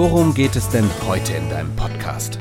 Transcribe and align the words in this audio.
worum 0.00 0.32
geht 0.32 0.56
es 0.56 0.66
denn 0.70 0.88
heute 1.06 1.34
in 1.34 1.50
deinem 1.50 1.76
Podcast? 1.76 2.38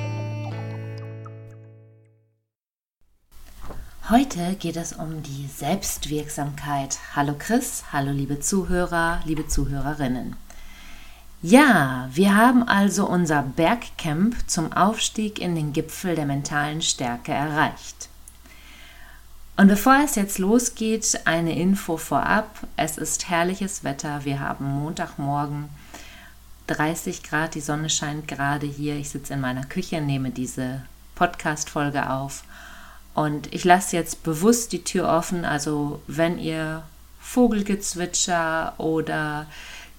Heute 4.09 4.55
geht 4.58 4.77
es 4.77 4.94
um 4.94 5.22
die 5.23 5.45
Selbstwirksamkeit. 5.54 7.00
Hallo 7.17 7.36
Chris, 7.38 7.84
hallo 7.91 8.12
liebe 8.12 8.40
Zuhörer, 8.40 9.20
liebe 9.26 9.45
Zuhörerinnen. 9.45 10.38
Ja, 11.41 12.08
wir 12.14 12.34
haben 12.38 12.66
also 12.66 13.05
unser 13.05 13.44
Bergcamp 13.44 14.38
zum 14.48 14.72
Aufstieg 14.72 15.38
in 15.38 15.53
den 15.53 15.73
Gipfel 15.73 16.16
der 16.16 16.28
mentalen 16.28 16.81
Stärke 16.81 17.34
erreicht. 17.34 18.08
Und 19.58 19.67
bevor 19.67 20.00
es 20.02 20.16
jetzt 20.16 20.39
losgeht, 20.39 21.20
eine 21.26 21.59
Info 21.59 21.98
vorab. 21.98 22.66
Es 22.78 22.98
ist 22.98 23.30
herrliches 23.30 23.84
Wetter. 23.84 24.23
Wir 24.23 24.39
haben 24.39 24.64
Montagmorgen 24.64 25.67
30 26.70 27.23
Grad, 27.23 27.55
die 27.55 27.62
Sonne 27.62 27.90
scheint 27.90 28.28
gerade 28.28 28.68
hier. 28.68 28.96
Ich 28.96 29.09
sitze 29.09 29.34
in 29.34 29.41
meiner 29.41 29.66
Küche, 29.66 30.02
nehme 30.02 30.30
diese 30.30 30.84
Podcast-Folge 31.16 32.09
auf 32.09 32.44
und 33.14 33.53
ich 33.53 33.66
lasse 33.66 33.95
jetzt 33.95 34.23
bewusst 34.23 34.72
die 34.72 34.84
Tür 34.84 35.09
offen, 35.09 35.44
also 35.44 36.02
wenn 36.08 36.38
ihr 36.39 36.84
Vogelgezwitscher 37.20 38.76
oder 38.78 39.48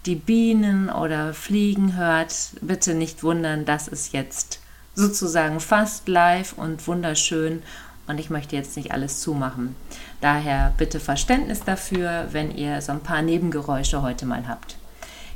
die 0.07 0.15
Bienen 0.15 0.89
oder 0.89 1.35
Fliegen 1.35 1.97
hört, 1.97 2.35
bitte 2.63 2.95
nicht 2.95 3.23
wundern, 3.23 3.67
das 3.67 3.89
ist 3.89 4.15
jetzt 4.15 4.61
sozusagen 4.95 5.61
fast 5.61 6.09
live 6.09 6.55
und 6.55 6.87
wunderschön 6.87 7.63
und 8.07 8.19
ich 8.19 8.31
möchte 8.31 8.57
jetzt 8.57 8.77
nicht 8.77 8.93
alles 8.93 9.21
zumachen. 9.21 9.77
Daher 10.21 10.73
bitte 10.79 11.01
Verständnis 11.01 11.63
dafür, 11.63 12.29
wenn 12.31 12.57
ihr 12.57 12.81
so 12.81 12.93
ein 12.93 13.03
paar 13.03 13.23
Nebengeräusche 13.23 14.03
heute 14.03 14.25
mal 14.25 14.49
habt. 14.49 14.80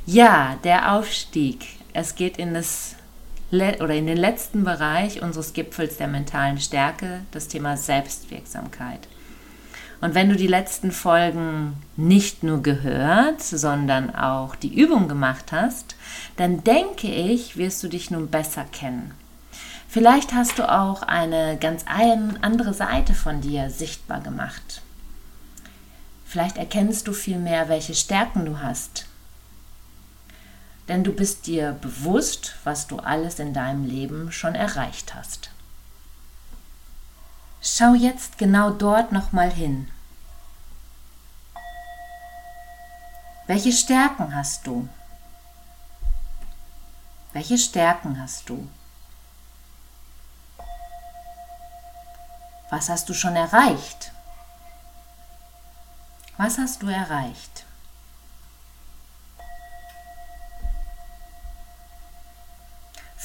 Ja, 0.07 0.59
der 0.63 0.93
Aufstieg. 0.93 1.65
Es 1.93 2.13
geht 2.13 2.37
in 2.37 2.53
das 2.53 2.95
oder 3.51 3.95
in 3.95 4.05
den 4.05 4.17
letzten 4.17 4.63
Bereich 4.63 5.23
unseres 5.23 5.53
Gipfels 5.53 5.97
der 5.97 6.07
mentalen 6.07 6.59
Stärke, 6.59 7.21
das 7.31 7.47
Thema 7.47 7.75
Selbstwirksamkeit. 7.75 9.07
Und 10.01 10.13
wenn 10.13 10.29
du 10.29 10.35
die 10.35 10.45
letzten 10.45 10.91
Folgen 10.91 11.73
nicht 11.95 12.43
nur 12.43 12.61
gehört, 12.61 13.41
sondern 13.41 14.13
auch 14.13 14.55
die 14.55 14.75
Übung 14.79 15.07
gemacht 15.07 15.51
hast, 15.51 15.95
dann 16.37 16.63
denke 16.63 17.07
ich, 17.07 17.57
wirst 17.57 17.81
du 17.81 17.87
dich 17.87 18.11
nun 18.11 18.27
besser 18.27 18.65
kennen. 18.71 19.11
Vielleicht 19.87 20.33
hast 20.33 20.59
du 20.59 20.69
auch 20.69 21.01
eine 21.01 21.57
ganz 21.59 21.83
andere 21.87 22.75
Seite 22.75 23.15
von 23.15 23.41
dir 23.41 23.71
sichtbar 23.71 24.21
gemacht. 24.21 24.81
Vielleicht 26.27 26.57
erkennst 26.57 27.07
du 27.07 27.13
vielmehr, 27.13 27.69
welche 27.69 27.95
Stärken 27.95 28.45
du 28.45 28.59
hast, 28.59 29.05
denn 30.87 31.03
du 31.03 31.11
bist 31.11 31.47
dir 31.47 31.73
bewusst, 31.73 32.55
was 32.63 32.87
du 32.87 32.99
alles 32.99 33.39
in 33.39 33.53
deinem 33.53 33.85
Leben 33.85 34.31
schon 34.31 34.55
erreicht 34.55 35.15
hast. 35.15 35.49
Schau 37.61 37.93
jetzt 37.93 38.37
genau 38.37 38.69
dort 38.69 39.11
nochmal 39.11 39.51
hin. 39.51 39.89
Welche 43.47 43.71
Stärken 43.71 44.35
hast 44.35 44.65
du? 44.67 44.87
Welche 47.33 47.57
Stärken 47.57 48.21
hast 48.21 48.49
du? 48.49 48.67
Was 52.69 52.89
hast 52.89 53.09
du 53.09 53.13
schon 53.13 53.35
erreicht? 53.35 54.11
Was 56.37 56.57
hast 56.57 56.81
du 56.81 56.87
erreicht? 56.87 57.64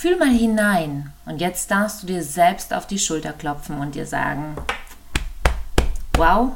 Fühl 0.01 0.17
mal 0.17 0.33
hinein 0.33 1.13
und 1.27 1.43
jetzt 1.43 1.71
darfst 1.71 2.03
du 2.03 2.07
dir 2.07 2.25
selbst 2.25 2.73
auf 2.73 2.87
die 2.87 2.99
Schulter 2.99 3.35
klopfen 3.35 3.81
und 3.81 3.95
dir 3.95 4.07
sagen, 4.07 4.57
wow, 6.15 6.53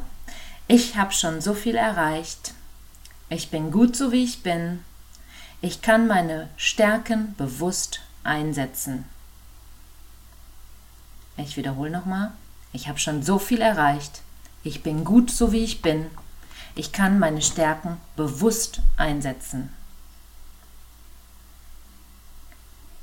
ich 0.67 0.97
habe 0.97 1.13
schon 1.13 1.43
so 1.43 1.53
viel 1.53 1.75
erreicht. 1.75 2.55
Ich 3.29 3.51
bin 3.51 3.71
gut 3.71 3.97
so 3.97 4.13
wie 4.13 4.25
ich 4.25 4.43
bin. 4.43 4.83
Ich 5.61 5.83
kann 5.83 6.07
meine 6.07 6.49
Stärken 6.57 7.35
bewusst 7.37 8.01
einsetzen. 8.23 9.05
Ich 11.37 11.59
wiederhole 11.59 11.91
nochmal. 11.91 12.33
Ich 12.73 12.89
habe 12.89 12.99
schon 12.99 13.23
so 13.23 13.39
viel 13.39 13.61
erreicht. 13.61 14.23
Ich 14.63 14.83
bin 14.83 15.05
gut 15.05 15.31
so 15.31 15.53
wie 15.53 15.65
ich 15.65 15.83
bin. 15.83 16.07
Ich 16.77 16.93
kann 16.93 17.19
meine 17.19 17.43
Stärken 17.43 18.01
bewusst 18.17 18.81
einsetzen. 18.97 19.69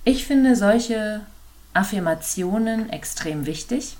Ich 0.03 0.25
finde 0.25 0.55
solche 0.55 1.21
Affirmationen 1.75 2.89
extrem 2.89 3.45
wichtig, 3.45 3.97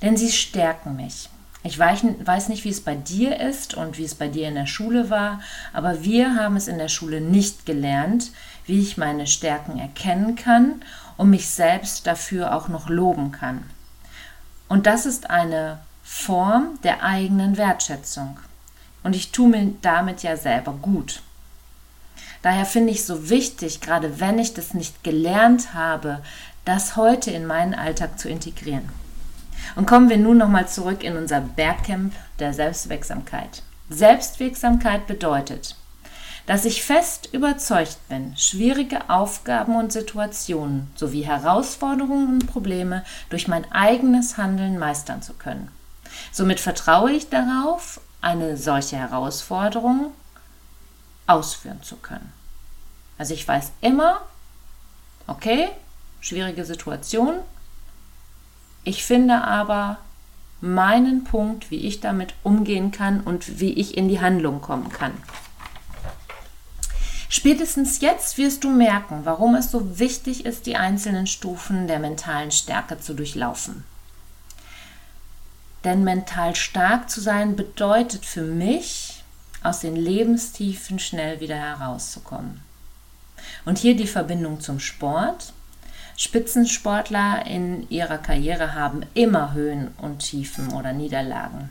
denn 0.00 0.16
sie 0.16 0.32
stärken 0.32 0.96
mich. 0.96 1.28
Ich 1.64 1.78
weiß 1.78 2.48
nicht, 2.48 2.64
wie 2.64 2.70
es 2.70 2.80
bei 2.80 2.94
dir 2.94 3.38
ist 3.38 3.74
und 3.74 3.98
wie 3.98 4.04
es 4.04 4.14
bei 4.14 4.28
dir 4.28 4.48
in 4.48 4.54
der 4.54 4.66
Schule 4.66 5.10
war, 5.10 5.40
aber 5.74 6.02
wir 6.02 6.34
haben 6.34 6.56
es 6.56 6.66
in 6.66 6.78
der 6.78 6.88
Schule 6.88 7.20
nicht 7.20 7.66
gelernt, 7.66 8.32
wie 8.66 8.80
ich 8.80 8.96
meine 8.96 9.26
Stärken 9.26 9.78
erkennen 9.78 10.34
kann 10.34 10.82
und 11.18 11.28
mich 11.28 11.50
selbst 11.50 12.06
dafür 12.06 12.54
auch 12.56 12.68
noch 12.68 12.88
loben 12.88 13.32
kann. 13.32 13.64
Und 14.66 14.86
das 14.86 15.04
ist 15.04 15.28
eine 15.28 15.80
Form 16.02 16.78
der 16.84 17.02
eigenen 17.02 17.58
Wertschätzung. 17.58 18.38
Und 19.02 19.14
ich 19.14 19.30
tue 19.30 19.50
mir 19.50 19.74
damit 19.82 20.22
ja 20.22 20.38
selber 20.38 20.72
gut. 20.72 21.22
Daher 22.42 22.66
finde 22.66 22.92
ich 22.92 23.04
so 23.04 23.30
wichtig, 23.30 23.80
gerade 23.80 24.20
wenn 24.20 24.38
ich 24.38 24.54
das 24.54 24.74
nicht 24.74 25.04
gelernt 25.04 25.74
habe, 25.74 26.20
das 26.64 26.96
heute 26.96 27.30
in 27.30 27.46
meinen 27.46 27.74
Alltag 27.74 28.18
zu 28.18 28.28
integrieren. 28.28 28.88
Und 29.76 29.86
kommen 29.86 30.10
wir 30.10 30.18
nun 30.18 30.38
nochmal 30.38 30.68
zurück 30.68 31.04
in 31.04 31.16
unser 31.16 31.40
Bergcamp 31.40 32.12
der 32.38 32.52
Selbstwirksamkeit. 32.52 33.62
Selbstwirksamkeit 33.88 35.06
bedeutet, 35.06 35.76
dass 36.46 36.64
ich 36.64 36.82
fest 36.82 37.28
überzeugt 37.32 37.98
bin, 38.08 38.36
schwierige 38.36 39.08
Aufgaben 39.08 39.76
und 39.76 39.92
Situationen 39.92 40.90
sowie 40.96 41.22
Herausforderungen 41.22 42.28
und 42.28 42.46
Probleme 42.48 43.04
durch 43.30 43.46
mein 43.46 43.70
eigenes 43.70 44.36
Handeln 44.36 44.78
meistern 44.78 45.22
zu 45.22 45.34
können. 45.34 45.68
Somit 46.32 46.58
vertraue 46.58 47.12
ich 47.12 47.28
darauf, 47.28 48.00
eine 48.20 48.56
solche 48.56 48.96
Herausforderung 48.96 50.12
ausführen 51.26 51.82
zu 51.82 51.96
können. 51.96 52.32
Also 53.18 53.34
ich 53.34 53.46
weiß 53.46 53.72
immer, 53.80 54.20
okay, 55.26 55.68
schwierige 56.20 56.64
Situation. 56.64 57.36
Ich 58.84 59.04
finde 59.04 59.42
aber 59.44 59.98
meinen 60.60 61.24
Punkt, 61.24 61.70
wie 61.70 61.86
ich 61.86 62.00
damit 62.00 62.34
umgehen 62.42 62.90
kann 62.90 63.20
und 63.20 63.60
wie 63.60 63.72
ich 63.72 63.96
in 63.96 64.08
die 64.08 64.20
Handlung 64.20 64.60
kommen 64.60 64.88
kann. 64.90 65.12
Spätestens 67.28 68.00
jetzt 68.00 68.36
wirst 68.38 68.62
du 68.62 68.70
merken, 68.70 69.20
warum 69.24 69.54
es 69.54 69.70
so 69.70 69.98
wichtig 69.98 70.44
ist, 70.44 70.66
die 70.66 70.76
einzelnen 70.76 71.26
Stufen 71.26 71.86
der 71.86 71.98
mentalen 71.98 72.50
Stärke 72.50 73.00
zu 73.00 73.14
durchlaufen. 73.14 73.84
Denn 75.82 76.04
mental 76.04 76.54
stark 76.54 77.10
zu 77.10 77.20
sein 77.20 77.56
bedeutet 77.56 78.26
für 78.26 78.42
mich, 78.42 79.11
aus 79.62 79.80
den 79.80 79.96
Lebenstiefen 79.96 80.98
schnell 80.98 81.40
wieder 81.40 81.56
herauszukommen. 81.56 82.60
Und 83.64 83.78
hier 83.78 83.96
die 83.96 84.06
Verbindung 84.06 84.60
zum 84.60 84.80
Sport. 84.80 85.52
Spitzensportler 86.16 87.46
in 87.46 87.88
ihrer 87.90 88.18
Karriere 88.18 88.74
haben 88.74 89.02
immer 89.14 89.54
Höhen 89.54 89.88
und 89.98 90.18
Tiefen 90.18 90.72
oder 90.72 90.92
Niederlagen. 90.92 91.70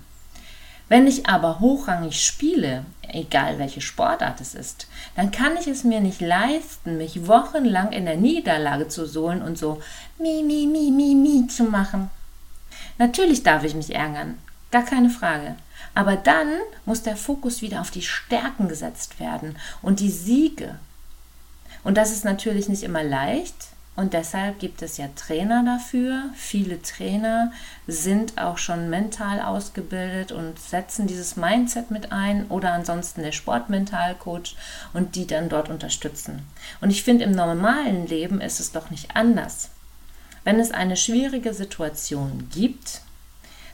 Wenn 0.89 1.07
ich 1.07 1.27
aber 1.27 1.61
hochrangig 1.61 2.21
spiele, 2.21 2.85
egal 3.07 3.59
welche 3.59 3.79
Sportart 3.79 4.41
es 4.41 4.55
ist, 4.55 4.87
dann 5.15 5.31
kann 5.31 5.55
ich 5.57 5.67
es 5.67 5.85
mir 5.85 6.01
nicht 6.01 6.19
leisten, 6.19 6.97
mich 6.97 7.27
wochenlang 7.27 7.93
in 7.93 8.05
der 8.05 8.17
Niederlage 8.17 8.89
zu 8.89 9.05
sohlen 9.05 9.41
und 9.41 9.57
so 9.57 9.81
mi, 10.17 10.43
mi, 10.43 10.67
mi, 10.67 10.91
mi, 10.91 11.15
mi 11.15 11.47
zu 11.47 11.63
machen. 11.63 12.09
Natürlich 12.97 13.41
darf 13.41 13.63
ich 13.63 13.73
mich 13.73 13.95
ärgern, 13.95 14.37
gar 14.71 14.83
keine 14.83 15.09
Frage. 15.09 15.55
Aber 15.93 16.15
dann 16.15 16.49
muss 16.85 17.03
der 17.03 17.17
Fokus 17.17 17.61
wieder 17.61 17.81
auf 17.81 17.91
die 17.91 18.01
Stärken 18.01 18.67
gesetzt 18.67 19.19
werden 19.19 19.57
und 19.81 19.99
die 19.99 20.09
Siege. 20.09 20.79
Und 21.83 21.97
das 21.97 22.11
ist 22.11 22.25
natürlich 22.25 22.69
nicht 22.69 22.83
immer 22.83 23.03
leicht. 23.03 23.55
Und 23.97 24.13
deshalb 24.13 24.59
gibt 24.59 24.81
es 24.81 24.97
ja 24.97 25.09
Trainer 25.15 25.63
dafür. 25.65 26.29
Viele 26.33 26.81
Trainer 26.81 27.51
sind 27.87 28.37
auch 28.37 28.57
schon 28.57 28.89
mental 28.89 29.41
ausgebildet 29.41 30.31
und 30.31 30.57
setzen 30.59 31.07
dieses 31.07 31.35
Mindset 31.35 31.91
mit 31.91 32.11
ein 32.13 32.47
oder 32.47 32.71
ansonsten 32.71 33.21
der 33.21 33.33
Sportmentalcoach 33.33 34.55
und 34.93 35.15
die 35.15 35.27
dann 35.27 35.49
dort 35.49 35.69
unterstützen. 35.69 36.47
Und 36.79 36.89
ich 36.89 37.03
finde, 37.03 37.25
im 37.25 37.31
normalen 37.31 38.07
Leben 38.07 38.39
ist 38.39 38.61
es 38.61 38.71
doch 38.71 38.89
nicht 38.91 39.15
anders. 39.15 39.69
Wenn 40.45 40.59
es 40.59 40.71
eine 40.71 40.95
schwierige 40.95 41.53
Situation 41.53 42.47
gibt, 42.51 43.01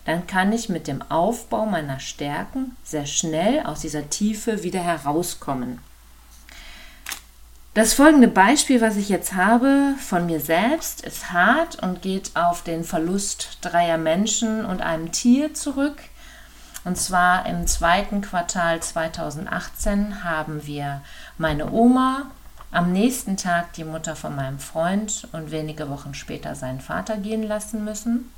dann 0.07 0.25
kann 0.25 0.53
ich 0.53 0.69
mit 0.69 0.87
dem 0.87 1.01
Aufbau 1.11 1.65
meiner 1.65 1.99
Stärken 1.99 2.77
sehr 2.81 3.05
schnell 3.05 3.63
aus 3.65 3.81
dieser 3.81 4.09
Tiefe 4.09 4.63
wieder 4.63 4.79
herauskommen. 4.79 5.79
Das 7.73 7.93
folgende 7.93 8.29
Beispiel, 8.29 8.79
was 8.79 8.95
ich 8.95 9.09
jetzt 9.09 9.33
habe 9.33 9.95
von 9.99 10.25
mir 10.25 10.39
selbst, 10.39 11.01
ist 11.01 11.33
hart 11.33 11.83
und 11.83 12.01
geht 12.01 12.31
auf 12.35 12.63
den 12.63 12.85
Verlust 12.85 13.57
dreier 13.59 13.97
Menschen 13.97 14.65
und 14.65 14.81
einem 14.81 15.11
Tier 15.11 15.53
zurück. 15.53 15.97
Und 16.85 16.97
zwar 16.97 17.45
im 17.45 17.67
zweiten 17.67 18.21
Quartal 18.21 18.79
2018 18.79 20.23
haben 20.23 20.65
wir 20.65 21.01
meine 21.37 21.69
Oma, 21.69 22.31
am 22.71 22.93
nächsten 22.93 23.35
Tag 23.35 23.73
die 23.73 23.83
Mutter 23.83 24.15
von 24.15 24.37
meinem 24.37 24.59
Freund 24.59 25.27
und 25.33 25.51
wenige 25.51 25.89
Wochen 25.89 26.13
später 26.13 26.55
seinen 26.55 26.79
Vater 26.79 27.17
gehen 27.17 27.43
lassen 27.43 27.83
müssen. 27.83 28.31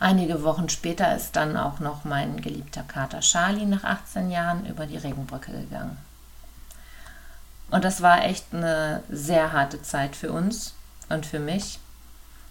Einige 0.00 0.44
Wochen 0.44 0.68
später 0.68 1.14
ist 1.16 1.34
dann 1.34 1.56
auch 1.56 1.80
noch 1.80 2.04
mein 2.04 2.40
geliebter 2.40 2.82
Kater 2.82 3.20
Charlie 3.20 3.66
nach 3.66 3.82
18 3.82 4.30
Jahren 4.30 4.64
über 4.66 4.86
die 4.86 4.96
Regenbrücke 4.96 5.50
gegangen. 5.50 5.98
Und 7.70 7.84
das 7.84 8.00
war 8.00 8.24
echt 8.24 8.46
eine 8.52 9.02
sehr 9.10 9.52
harte 9.52 9.82
Zeit 9.82 10.14
für 10.14 10.32
uns 10.32 10.74
und 11.08 11.26
für 11.26 11.40
mich. 11.40 11.80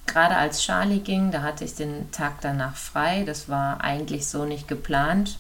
Gerade 0.06 0.36
als 0.36 0.62
Charlie 0.62 1.00
ging, 1.00 1.32
da 1.32 1.42
hatte 1.42 1.64
ich 1.64 1.76
den 1.76 2.12
Tag 2.12 2.42
danach 2.42 2.76
frei. 2.76 3.24
Das 3.26 3.50
war 3.50 3.82
eigentlich 3.82 4.28
so 4.28 4.46
nicht 4.46 4.68
geplant. 4.68 5.38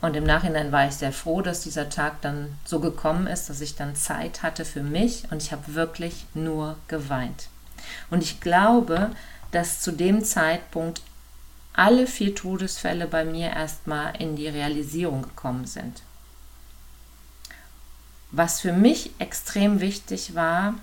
Und 0.00 0.16
im 0.16 0.24
Nachhinein 0.24 0.70
war 0.70 0.86
ich 0.86 0.94
sehr 0.94 1.12
froh, 1.12 1.40
dass 1.40 1.62
dieser 1.62 1.88
Tag 1.88 2.20
dann 2.20 2.58
so 2.64 2.78
gekommen 2.78 3.26
ist, 3.26 3.48
dass 3.48 3.60
ich 3.60 3.74
dann 3.74 3.96
Zeit 3.96 4.42
hatte 4.42 4.64
für 4.64 4.82
mich 4.82 5.30
und 5.30 5.42
ich 5.42 5.50
habe 5.50 5.74
wirklich 5.74 6.26
nur 6.34 6.76
geweint. 6.88 7.48
Und 8.10 8.22
ich 8.22 8.40
glaube, 8.40 9.10
dass 9.54 9.80
zu 9.80 9.92
dem 9.92 10.24
Zeitpunkt 10.24 11.02
alle 11.72 12.06
vier 12.06 12.34
Todesfälle 12.34 13.06
bei 13.06 13.24
mir 13.24 13.50
erstmal 13.50 14.14
in 14.20 14.36
die 14.36 14.48
Realisierung 14.48 15.22
gekommen 15.22 15.66
sind. 15.66 16.02
Was 18.30 18.60
für 18.60 18.72
mich 18.72 19.10
extrem 19.18 19.80
wichtig 19.80 20.34
war, 20.34 20.74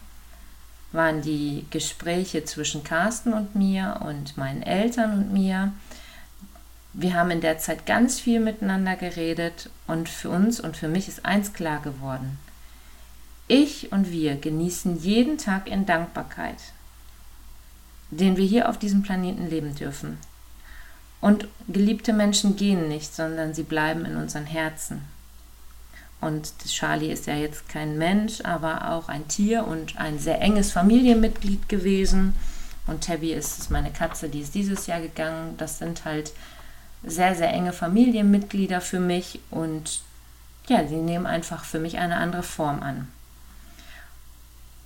waren 0.91 1.21
die 1.21 1.65
Gespräche 1.69 2.45
zwischen 2.45 2.83
Carsten 2.83 3.33
und 3.33 3.55
mir 3.55 4.01
und 4.05 4.37
meinen 4.37 4.61
Eltern 4.61 5.13
und 5.13 5.33
mir. 5.33 5.71
Wir 6.93 7.13
haben 7.13 7.31
in 7.31 7.41
der 7.41 7.57
Zeit 7.57 7.85
ganz 7.85 8.19
viel 8.19 8.41
miteinander 8.41 8.97
geredet 8.97 9.69
und 9.87 10.09
für 10.09 10.29
uns 10.29 10.59
und 10.59 10.75
für 10.75 10.89
mich 10.89 11.07
ist 11.07 11.25
eins 11.25 11.53
klar 11.53 11.81
geworden. 11.81 12.37
Ich 13.47 13.91
und 13.91 14.11
wir 14.11 14.35
genießen 14.35 15.01
jeden 15.01 15.37
Tag 15.37 15.69
in 15.69 15.85
Dankbarkeit, 15.85 16.57
den 18.11 18.37
wir 18.37 18.45
hier 18.45 18.69
auf 18.69 18.77
diesem 18.77 19.01
Planeten 19.01 19.49
leben 19.49 19.75
dürfen. 19.75 20.17
Und 21.21 21.47
geliebte 21.67 22.13
Menschen 22.13 22.55
gehen 22.55 22.87
nicht, 22.87 23.13
sondern 23.13 23.53
sie 23.53 23.63
bleiben 23.63 24.05
in 24.05 24.17
unseren 24.17 24.45
Herzen. 24.45 25.01
Und 26.19 26.53
Charlie 26.67 27.11
ist 27.11 27.25
ja 27.25 27.35
jetzt 27.35 27.67
kein 27.67 27.97
Mensch, 27.97 28.41
aber 28.41 28.91
auch 28.91 29.09
ein 29.09 29.27
Tier 29.27 29.65
und 29.65 29.97
ein 29.97 30.19
sehr 30.19 30.39
enges 30.41 30.71
Familienmitglied 30.71 31.67
gewesen. 31.67 32.35
Und 32.85 33.03
Tabby 33.03 33.33
ist 33.33 33.71
meine 33.71 33.91
Katze, 33.91 34.29
die 34.29 34.41
ist 34.41 34.53
dieses 34.53 34.87
Jahr 34.87 35.01
gegangen. 35.01 35.55
Das 35.57 35.79
sind 35.79 36.05
halt 36.05 36.31
sehr, 37.03 37.35
sehr 37.35 37.51
enge 37.51 37.73
Familienmitglieder 37.73 38.81
für 38.81 38.99
mich 38.99 39.39
und 39.49 40.01
ja, 40.67 40.87
sie 40.87 40.95
nehmen 40.95 41.25
einfach 41.25 41.65
für 41.65 41.79
mich 41.79 41.97
eine 41.97 42.17
andere 42.17 42.43
Form 42.43 42.83
an. 42.83 43.07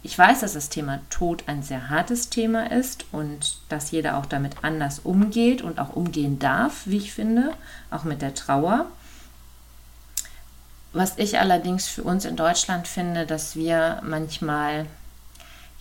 Ich 0.05 0.19
weiß, 0.19 0.41
dass 0.41 0.53
das 0.53 0.69
Thema 0.69 0.99
Tod 1.09 1.45
ein 1.47 1.63
sehr 1.63 1.89
hartes 1.89 2.29
Thema 2.29 2.71
ist 2.71 3.05
und 3.11 3.57
dass 3.69 3.89
jeder 3.89 4.17
auch 4.17 4.27
damit 4.27 4.57
anders 4.61 4.99
umgeht 4.99 5.63
und 5.63 5.79
auch 5.79 5.95
umgehen 5.95 6.37
darf, 6.37 6.83
wie 6.85 6.97
ich 6.97 7.11
finde, 7.11 7.53
auch 7.89 8.03
mit 8.03 8.21
der 8.21 8.35
Trauer. 8.35 8.85
Was 10.93 11.17
ich 11.17 11.39
allerdings 11.39 11.87
für 11.87 12.03
uns 12.03 12.23
in 12.23 12.35
Deutschland 12.35 12.87
finde, 12.87 13.25
dass 13.25 13.55
wir 13.55 13.99
manchmal 14.03 14.85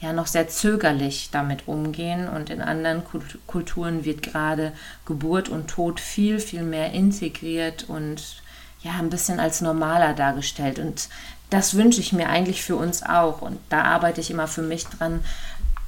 ja 0.00 0.15
noch 0.15 0.27
sehr 0.27 0.49
zögerlich 0.49 1.29
damit 1.31 1.69
umgehen 1.69 2.27
und 2.27 2.49
in 2.49 2.62
anderen 2.62 3.03
Kulturen 3.47 4.06
wird 4.06 4.23
gerade 4.23 4.73
Geburt 5.05 5.50
und 5.50 5.69
Tod 5.69 6.00
viel, 6.00 6.41
viel 6.41 6.62
mehr 6.62 6.93
integriert 6.93 7.91
und 7.91 8.43
ja 8.85 8.93
ein 8.93 9.11
bisschen 9.11 9.41
als 9.41 9.61
normaler 9.61 10.13
dargestellt. 10.15 10.79
Und 10.79 11.09
das 11.51 11.75
wünsche 11.75 12.01
ich 12.01 12.13
mir 12.13 12.29
eigentlich 12.29 12.63
für 12.63 12.77
uns 12.77 13.03
auch 13.03 13.43
und 13.43 13.59
da 13.69 13.83
arbeite 13.83 14.21
ich 14.21 14.31
immer 14.31 14.47
für 14.47 14.63
mich 14.63 14.87
dran. 14.87 15.25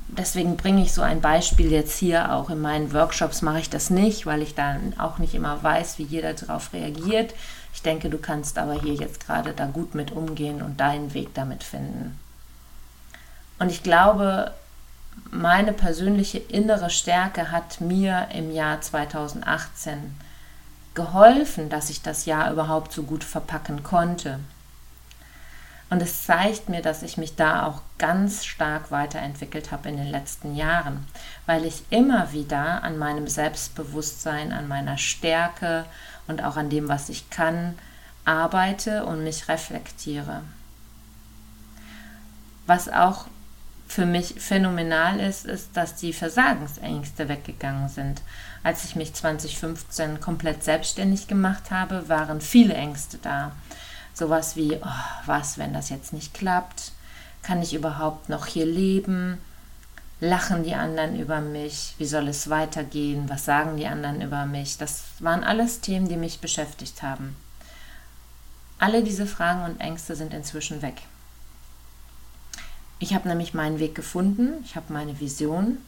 Deswegen 0.09 0.57
bringe 0.57 0.83
ich 0.83 0.93
so 0.93 1.03
ein 1.03 1.21
Beispiel 1.21 1.71
jetzt 1.71 1.99
hier 1.99 2.33
auch 2.33 2.49
in 2.49 2.61
meinen 2.61 2.93
Workshops 2.93 3.43
mache 3.43 3.61
ich 3.61 3.71
das 3.71 3.91
nicht, 3.91 4.25
weil 4.25 4.41
ich 4.41 4.55
dann 4.55 4.95
auch 4.99 5.19
nicht 5.19 5.35
immer 5.35 5.63
weiß, 5.63 5.99
wie 5.99 6.05
jeder 6.05 6.33
darauf 6.33 6.73
reagiert. 6.73 7.35
Ich 7.75 7.83
denke, 7.83 8.09
du 8.09 8.19
kannst 8.19 8.57
aber 8.57 8.81
hier 8.81 8.95
jetzt 8.95 9.27
gerade 9.27 9.53
da 9.53 9.67
gut 9.67 9.95
mit 9.95 10.13
umgehen 10.13 10.63
und 10.63 10.81
deinen 10.81 11.13
Weg 11.13 11.35
damit 11.35 11.65
finden. 11.65 12.19
Und 13.59 13.71
ich 13.71 13.83
glaube, 13.83 14.53
meine 15.31 15.73
persönliche 15.73 16.39
innere 16.39 16.91
Stärke 16.91 17.51
hat 17.51 17.81
mir 17.81 18.29
im 18.33 18.53
Jahr 18.53 18.81
2018 18.81 20.15
geholfen, 20.97 21.69
dass 21.69 21.91
ich 21.91 22.03
das 22.03 22.27
Jahr 22.27 22.51
überhaupt 22.51 22.93
so 22.93 23.05
gut 23.05 23.23
verpacken 23.23 23.85
konnte. 23.85 24.41
Und 25.89 26.03
es 26.03 26.25
zeigt 26.25 26.69
mir, 26.69 26.83
dass 26.83 27.05
ich 27.05 27.17
mich 27.17 27.37
da 27.37 27.65
auch 27.65 27.81
ganz 27.99 28.45
stark 28.45 28.91
weiterentwickelt 28.91 29.71
habe 29.71 29.89
in 29.89 29.97
den 29.97 30.11
letzten 30.11 30.57
Jahren, 30.57 31.07
weil 31.47 31.65
ich 31.65 31.85
immer 31.91 32.33
wieder 32.33 32.83
an 32.83 32.99
meinem 32.99 33.29
Selbstbewusstsein, 33.29 34.53
an 34.53 34.67
meiner 34.67 34.99
Stärke 34.99 35.85
und 36.27 36.43
auch 36.43 36.57
an 36.57 36.71
dem, 36.71 36.89
was 36.89 37.09
ich 37.09 37.31
kann, 37.31 37.79
arbeite 38.25 39.05
und 39.05 39.23
mich 39.23 39.49
reflektiere. 39.49 40.43
Was 42.67 42.89
auch 42.89 43.27
für 43.87 44.07
mich 44.07 44.35
phänomenal 44.39 45.21
ist, 45.21 45.47
ist, 45.47 45.77
dass 45.77 45.95
die 45.95 46.13
Versagensängste 46.13 47.29
weggegangen 47.29 47.89
sind. 47.89 48.23
Als 48.63 48.85
ich 48.85 48.97
mich 48.97 49.15
2015 49.15 50.21
komplett 50.21 50.65
selbstständig 50.65 51.29
gemacht 51.29 51.71
habe, 51.71 52.09
waren 52.09 52.41
viele 52.41 52.75
Ängste 52.75 53.19
da. 53.19 53.53
Sowas 54.15 54.57
wie, 54.57 54.77
oh, 54.77 55.27
was, 55.27 55.59
wenn 55.59 55.73
das 55.73 55.91
jetzt 55.91 56.13
nicht 56.13 56.35
klappt? 56.35 56.93
Kann 57.43 57.63
ich 57.63 57.75
überhaupt 57.75 58.29
noch 58.29 58.47
hier 58.47 58.67
leben? 58.67 59.39
lachen 60.21 60.65
die 60.65 60.75
anderen 60.75 61.19
über 61.19 61.41
mich? 61.41 61.95
Wie 61.99 62.07
soll 62.07 62.29
es 62.29 62.49
weitergehen? 62.49 63.29
Was 63.29 63.45
sagen 63.45 63.77
die 63.77 63.87
anderen 63.87 64.23
über 64.23 64.47
mich? 64.47 64.79
Das 64.79 65.05
waren 65.19 65.45
alles 65.45 65.81
Themen, 65.81 66.09
die 66.09 66.17
mich 66.17 66.41
beschäftigt 66.41 67.03
haben. 67.03 67.37
Alle 68.79 69.03
diese 69.03 69.27
Fragen 69.27 69.65
und 69.65 69.81
Ängste 69.81 70.17
sind 70.17 70.35
inzwischen 70.35 70.83
weg. 70.83 71.03
Ich 72.99 73.15
habe 73.15 73.29
nämlich 73.29 73.53
meinen 73.53 73.79
Weg 73.79 73.95
gefunden, 73.95 74.65
ich 74.65 74.77
habe 74.77 74.93
meine 74.93 75.21
Vision 75.21 75.79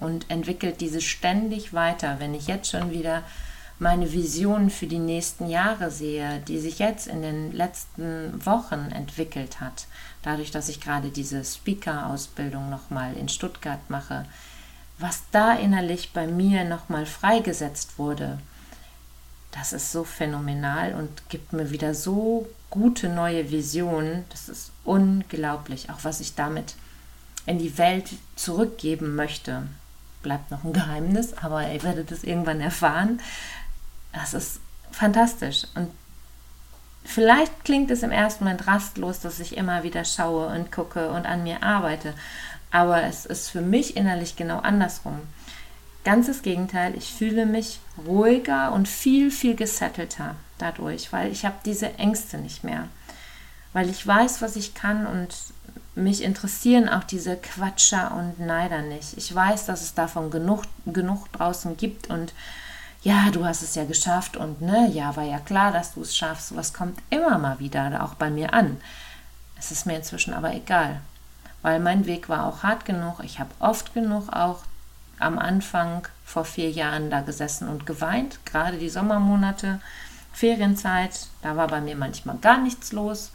und 0.00 0.30
entwickelt 0.30 0.80
diese 0.80 1.00
ständig 1.00 1.72
weiter. 1.72 2.16
Wenn 2.18 2.34
ich 2.34 2.46
jetzt 2.46 2.70
schon 2.70 2.90
wieder 2.90 3.22
meine 3.78 4.12
Vision 4.12 4.70
für 4.70 4.86
die 4.86 4.98
nächsten 4.98 5.48
Jahre 5.48 5.90
sehe, 5.90 6.40
die 6.48 6.58
sich 6.58 6.78
jetzt 6.78 7.06
in 7.06 7.22
den 7.22 7.52
letzten 7.52 8.44
Wochen 8.44 8.90
entwickelt 8.92 9.60
hat, 9.60 9.86
dadurch, 10.22 10.50
dass 10.50 10.68
ich 10.68 10.80
gerade 10.80 11.10
diese 11.10 11.44
Speaker-Ausbildung 11.44 12.70
nochmal 12.70 13.14
in 13.16 13.28
Stuttgart 13.28 13.90
mache, 13.90 14.24
was 14.98 15.24
da 15.30 15.54
innerlich 15.54 16.12
bei 16.14 16.26
mir 16.26 16.64
nochmal 16.64 17.04
freigesetzt 17.04 17.98
wurde, 17.98 18.38
das 19.52 19.72
ist 19.72 19.92
so 19.92 20.04
phänomenal 20.04 20.94
und 20.94 21.28
gibt 21.30 21.52
mir 21.52 21.70
wieder 21.70 21.94
so 21.94 22.46
gute 22.68 23.08
neue 23.08 23.50
Visionen. 23.50 24.24
Das 24.28 24.48
ist 24.48 24.70
unglaublich, 24.84 25.88
auch 25.90 26.00
was 26.02 26.20
ich 26.20 26.34
damit 26.34 26.74
in 27.46 27.58
die 27.58 27.78
Welt 27.78 28.10
zurückgeben 28.36 29.14
möchte. 29.14 29.62
Bleibt 30.22 30.50
noch 30.50 30.64
ein 30.64 30.72
Geheimnis, 30.72 31.34
aber 31.34 31.70
ihr 31.70 31.82
werdet 31.82 32.10
es 32.10 32.24
irgendwann 32.24 32.60
erfahren. 32.60 33.20
Das 34.12 34.34
ist 34.34 34.60
fantastisch. 34.90 35.66
Und 35.74 35.90
vielleicht 37.04 37.64
klingt 37.64 37.90
es 37.90 38.02
im 38.02 38.10
ersten 38.10 38.44
Moment 38.44 38.66
rastlos, 38.66 39.20
dass 39.20 39.40
ich 39.40 39.56
immer 39.56 39.82
wieder 39.82 40.04
schaue 40.04 40.48
und 40.48 40.72
gucke 40.72 41.10
und 41.10 41.26
an 41.26 41.42
mir 41.44 41.62
arbeite. 41.62 42.14
Aber 42.70 43.04
es 43.04 43.26
ist 43.26 43.50
für 43.50 43.60
mich 43.60 43.96
innerlich 43.96 44.36
genau 44.36 44.58
andersrum. 44.58 45.20
Ganzes 46.04 46.42
Gegenteil, 46.42 46.94
ich 46.96 47.12
fühle 47.12 47.46
mich 47.46 47.80
ruhiger 48.06 48.72
und 48.72 48.88
viel, 48.88 49.30
viel 49.30 49.54
gesettelter 49.56 50.36
dadurch, 50.58 51.12
weil 51.12 51.30
ich 51.30 51.44
habe 51.44 51.56
diese 51.64 51.94
Ängste 51.98 52.38
nicht 52.38 52.64
mehr. 52.64 52.88
weil 53.76 53.90
ich 53.90 54.06
weiß, 54.06 54.40
was 54.40 54.56
ich 54.56 54.72
kann 54.72 55.06
und 55.06 55.34
mich 55.96 56.22
interessieren 56.22 56.88
auch 56.88 57.04
diese 57.04 57.36
Quatscher 57.36 58.12
und 58.12 58.38
Neider 58.38 58.82
nicht. 58.82 59.16
Ich 59.16 59.34
weiß, 59.34 59.66
dass 59.66 59.82
es 59.82 59.94
davon 59.94 60.30
genug, 60.30 60.62
genug 60.84 61.32
draußen 61.32 61.76
gibt 61.76 62.10
und 62.10 62.34
ja, 63.02 63.30
du 63.30 63.44
hast 63.44 63.62
es 63.62 63.74
ja 63.76 63.84
geschafft 63.84 64.36
und 64.36 64.60
ne, 64.60 64.90
ja, 64.92 65.16
war 65.16 65.24
ja 65.24 65.38
klar, 65.38 65.72
dass 65.72 65.94
du 65.94 66.02
es 66.02 66.16
schaffst. 66.16 66.56
Was 66.56 66.74
kommt 66.74 66.98
immer 67.10 67.38
mal 67.38 67.58
wieder 67.60 68.02
auch 68.04 68.14
bei 68.14 68.30
mir 68.30 68.52
an. 68.52 68.78
Es 69.58 69.70
ist 69.70 69.86
mir 69.86 69.96
inzwischen 69.96 70.34
aber 70.34 70.52
egal, 70.54 71.00
weil 71.62 71.80
mein 71.80 72.06
Weg 72.06 72.28
war 72.28 72.46
auch 72.46 72.62
hart 72.62 72.84
genug. 72.84 73.20
Ich 73.22 73.38
habe 73.38 73.50
oft 73.58 73.94
genug 73.94 74.28
auch 74.32 74.64
am 75.18 75.38
Anfang 75.38 76.06
vor 76.24 76.44
vier 76.44 76.70
Jahren 76.70 77.08
da 77.10 77.20
gesessen 77.20 77.68
und 77.68 77.86
geweint, 77.86 78.44
gerade 78.44 78.76
die 78.76 78.90
Sommermonate, 78.90 79.80
Ferienzeit, 80.32 81.28
da 81.40 81.56
war 81.56 81.68
bei 81.68 81.80
mir 81.80 81.96
manchmal 81.96 82.36
gar 82.38 82.58
nichts 82.58 82.92
los. 82.92 83.30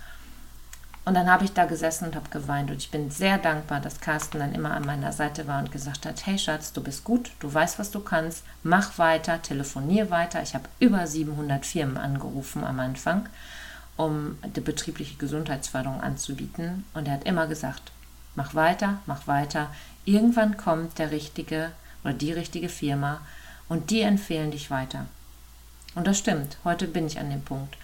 Und 1.03 1.15
dann 1.15 1.29
habe 1.29 1.45
ich 1.45 1.53
da 1.53 1.65
gesessen 1.65 2.05
und 2.05 2.15
habe 2.15 2.29
geweint. 2.29 2.69
Und 2.69 2.77
ich 2.77 2.91
bin 2.91 3.09
sehr 3.09 3.39
dankbar, 3.39 3.79
dass 3.79 4.01
Carsten 4.01 4.39
dann 4.39 4.53
immer 4.53 4.71
an 4.71 4.85
meiner 4.85 5.11
Seite 5.11 5.47
war 5.47 5.59
und 5.59 5.71
gesagt 5.71 6.05
hat, 6.05 6.25
hey 6.27 6.37
Schatz, 6.37 6.73
du 6.73 6.83
bist 6.83 7.03
gut, 7.03 7.31
du 7.39 7.51
weißt, 7.51 7.79
was 7.79 7.89
du 7.89 8.01
kannst, 8.01 8.43
mach 8.61 8.99
weiter, 8.99 9.41
telefonier 9.41 10.11
weiter. 10.11 10.43
Ich 10.43 10.53
habe 10.53 10.69
über 10.79 11.07
700 11.07 11.65
Firmen 11.65 11.97
angerufen 11.97 12.63
am 12.63 12.79
Anfang, 12.79 13.27
um 13.97 14.37
die 14.55 14.61
betriebliche 14.61 15.17
Gesundheitsförderung 15.17 16.01
anzubieten. 16.01 16.85
Und 16.93 17.07
er 17.07 17.15
hat 17.15 17.23
immer 17.23 17.47
gesagt, 17.47 17.91
mach 18.35 18.53
weiter, 18.53 18.99
mach 19.07 19.25
weiter. 19.25 19.71
Irgendwann 20.05 20.55
kommt 20.55 20.99
der 20.99 21.09
richtige 21.09 21.71
oder 22.03 22.13
die 22.13 22.31
richtige 22.31 22.69
Firma 22.69 23.21
und 23.69 23.89
die 23.89 24.01
empfehlen 24.01 24.51
dich 24.51 24.69
weiter. 24.69 25.07
Und 25.95 26.05
das 26.05 26.19
stimmt, 26.19 26.57
heute 26.63 26.87
bin 26.87 27.07
ich 27.07 27.19
an 27.19 27.31
dem 27.31 27.41
Punkt 27.41 27.75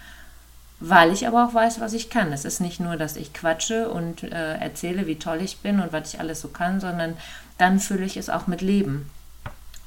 weil 0.80 1.12
ich 1.12 1.26
aber 1.26 1.46
auch 1.46 1.54
weiß, 1.54 1.80
was 1.80 1.92
ich 1.92 2.08
kann. 2.08 2.32
Es 2.32 2.44
ist 2.44 2.60
nicht 2.60 2.78
nur, 2.78 2.96
dass 2.96 3.16
ich 3.16 3.32
quatsche 3.32 3.88
und 3.88 4.22
äh, 4.22 4.54
erzähle, 4.58 5.06
wie 5.06 5.18
toll 5.18 5.40
ich 5.42 5.58
bin 5.58 5.80
und 5.80 5.92
was 5.92 6.14
ich 6.14 6.20
alles 6.20 6.40
so 6.40 6.48
kann, 6.48 6.80
sondern 6.80 7.16
dann 7.58 7.80
fülle 7.80 8.04
ich 8.04 8.16
es 8.16 8.30
auch 8.30 8.46
mit 8.46 8.60
Leben 8.60 9.10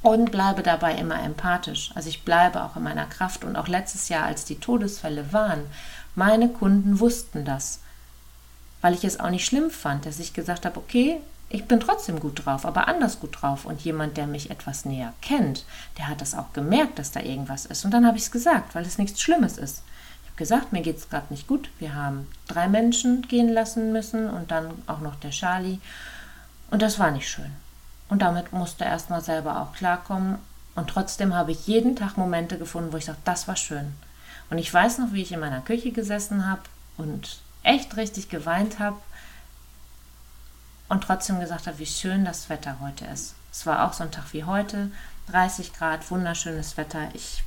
und 0.02 0.32
bleibe 0.32 0.64
dabei 0.64 0.96
immer 0.96 1.22
empathisch. 1.24 1.92
Also 1.96 2.10
ich 2.10 2.24
bleibe 2.24 2.64
auch 2.64 2.76
in 2.76 2.84
meiner 2.84 3.06
Kraft 3.06 3.46
und 3.46 3.56
auch 3.56 3.68
letztes 3.68 4.10
Jahr, 4.10 4.26
als 4.26 4.44
die 4.44 4.60
Todesfälle 4.60 5.32
waren, 5.32 5.62
meine 6.16 6.50
Kunden 6.50 7.00
wussten 7.00 7.46
das, 7.46 7.80
weil 8.82 8.94
ich 8.94 9.06
es 9.06 9.20
auch 9.20 9.30
nicht 9.30 9.46
schlimm 9.46 9.70
fand, 9.70 10.06
dass 10.06 10.20
ich 10.20 10.34
gesagt 10.34 10.66
habe, 10.66 10.78
okay, 10.78 11.22
ich 11.48 11.66
bin 11.66 11.80
trotzdem 11.80 12.20
gut 12.20 12.46
drauf, 12.46 12.66
aber 12.66 12.88
anders 12.88 13.20
gut 13.20 13.42
drauf. 13.42 13.66
Und 13.66 13.82
jemand, 13.82 14.18
der 14.18 14.26
mich 14.26 14.50
etwas 14.50 14.86
näher 14.86 15.14
kennt, 15.22 15.66
der 15.98 16.08
hat 16.08 16.22
das 16.22 16.34
auch 16.34 16.54
gemerkt, 16.54 16.98
dass 16.98 17.12
da 17.12 17.20
irgendwas 17.20 17.66
ist. 17.66 17.86
Und 17.86 17.92
dann 17.92 18.06
habe 18.06 18.18
ich 18.18 18.24
es 18.24 18.32
gesagt, 18.32 18.74
weil 18.74 18.86
es 18.86 18.98
nichts 18.98 19.22
Schlimmes 19.22 19.58
ist 19.58 19.84
gesagt, 20.42 20.74
mir 20.74 20.82
geht 20.82 20.98
es 20.98 21.10
gerade 21.10 21.28
nicht 21.30 21.48
gut. 21.48 21.70
Wir 21.78 21.94
haben 21.94 22.28
drei 22.48 22.68
Menschen 22.68 23.22
gehen 23.28 23.48
lassen 23.48 23.92
müssen 23.92 24.28
und 24.28 24.50
dann 24.50 24.72
auch 24.88 25.00
noch 25.00 25.16
der 25.16 25.30
Charlie. 25.30 25.80
Und 26.72 26.82
das 26.82 26.98
war 26.98 27.12
nicht 27.12 27.30
schön. 27.30 27.52
Und 28.10 28.24
damit 28.24 28.52
musste 28.52 28.84
er 28.84 28.92
erstmal 28.92 29.22
selber 29.22 29.62
auch 29.62 29.74
klarkommen. 29.74 30.40
Und 30.74 30.90
trotzdem 30.90 31.36
habe 31.36 31.52
ich 31.52 31.68
jeden 31.68 31.96
Tag 31.96 32.18
Momente 32.18 32.58
gefunden, 32.58 32.92
wo 32.92 32.98
ich 32.98 33.06
sage, 33.06 33.20
das 33.24 33.48
war 33.48 33.56
schön. 33.56 33.94
Und 34.50 34.58
ich 34.58 34.74
weiß 34.74 34.98
noch, 34.98 35.14
wie 35.14 35.22
ich 35.22 35.32
in 35.32 35.40
meiner 35.40 35.62
Küche 35.62 35.92
gesessen 35.92 36.50
habe 36.50 36.64
und 36.98 37.40
echt 37.62 37.96
richtig 37.96 38.28
geweint 38.28 38.80
habe 38.80 38.98
und 40.90 41.04
trotzdem 41.04 41.40
gesagt 41.40 41.68
habe, 41.68 41.78
wie 41.78 41.86
schön 41.86 42.26
das 42.26 42.50
Wetter 42.50 42.78
heute 42.82 43.06
ist. 43.06 43.36
Es 43.52 43.68
war 43.68 43.86
auch 43.86 43.94
so 43.94 44.04
ein 44.04 44.12
Tag 44.12 44.34
wie 44.34 44.44
heute, 44.44 44.90
30 45.30 45.74
Grad, 45.74 46.10
wunderschönes 46.10 46.78
Wetter. 46.78 47.10
Ich 47.14 47.44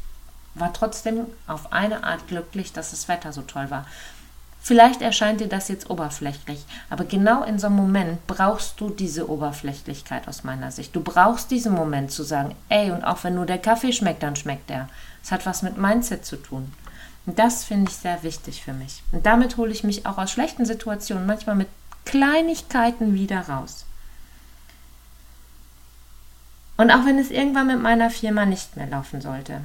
war 0.55 0.73
trotzdem 0.73 1.27
auf 1.47 1.73
eine 1.73 2.05
Art 2.05 2.29
glücklich, 2.29 2.73
dass 2.73 2.91
das 2.91 3.09
Wetter 3.09 3.33
so 3.33 3.43
toll 3.43 3.71
war. 3.71 3.87
Vielleicht 4.61 5.03
erscheint 5.03 5.41
dir 5.41 5.49
das 5.49 5.69
jetzt 5.69 5.91
oberflächlich, 5.91 6.65
aber 6.89 7.05
genau 7.05 7.43
in 7.43 7.59
so 7.59 7.67
einem 7.67 7.77
Moment 7.77 8.27
brauchst 8.27 8.81
du 8.81 8.89
diese 8.89 9.29
Oberflächlichkeit 9.29 10.27
aus 10.27 10.43
meiner 10.43 10.71
Sicht. 10.71 10.97
Du 10.97 11.03
brauchst 11.03 11.51
diesen 11.51 11.75
Moment 11.75 12.11
zu 12.11 12.23
sagen, 12.23 12.55
ey, 12.71 12.91
und 12.91 13.05
auch 13.05 13.25
wenn 13.25 13.35
nur 13.35 13.45
der 13.45 13.59
Kaffee 13.59 13.93
schmeckt, 13.93 14.23
dann 14.23 14.37
schmeckt 14.37 14.71
er. 14.71 14.89
Es 15.23 15.33
hat 15.33 15.45
was 15.45 15.61
mit 15.61 15.77
Mindset 15.77 16.25
zu 16.25 16.37
tun. 16.37 16.73
Und 17.27 17.39
das 17.39 17.65
finde 17.65 17.91
ich 17.91 17.97
sehr 17.99 18.23
wichtig 18.23 18.65
für 18.65 18.73
mich. 18.73 19.03
Und 19.13 19.27
damit 19.27 19.59
hole 19.59 19.71
ich 19.71 19.85
mich 19.85 20.07
auch 20.07 20.17
aus 20.17 20.31
schlechten 20.31 20.65
Situationen 20.65 21.27
manchmal 21.27 21.57
mit 21.57 21.69
Kleinigkeiten 22.07 23.15
wieder 23.15 23.41
raus. 23.49 23.85
Und 26.79 26.91
auch 26.91 27.05
wenn 27.05 27.19
es 27.19 27.31
irgendwann 27.31 27.67
mit 27.67 27.83
meiner 27.83 28.09
Firma 28.09 28.47
nicht 28.47 28.77
mehr 28.77 28.87
laufen 28.87 29.21
sollte, 29.21 29.61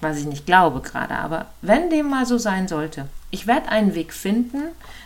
was 0.00 0.18
ich 0.18 0.26
nicht 0.26 0.46
glaube 0.46 0.80
gerade, 0.80 1.14
aber 1.14 1.46
wenn 1.62 1.90
dem 1.90 2.08
mal 2.08 2.26
so 2.26 2.38
sein 2.38 2.68
sollte, 2.68 3.08
ich 3.30 3.46
werde 3.46 3.68
einen 3.68 3.94
Weg 3.94 4.12
finden, 4.12 4.62